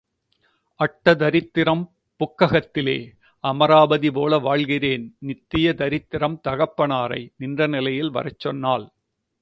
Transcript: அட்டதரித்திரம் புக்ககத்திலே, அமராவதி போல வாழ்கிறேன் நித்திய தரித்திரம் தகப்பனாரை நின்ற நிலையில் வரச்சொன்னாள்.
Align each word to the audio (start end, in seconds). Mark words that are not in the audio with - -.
அட்டதரித்திரம் 0.79 1.83
புக்ககத்திலே, 2.19 2.97
அமராவதி 3.43 4.11
போல 4.11 4.39
வாழ்கிறேன் 4.39 5.05
நித்திய 5.19 5.73
தரித்திரம் 5.73 6.37
தகப்பனாரை 6.47 7.21
நின்ற 7.35 7.67
நிலையில் 7.67 8.11
வரச்சொன்னாள். 8.11 8.87